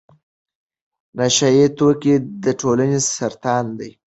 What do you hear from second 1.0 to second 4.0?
نشه يي توکي د ټولنې سرطان دی.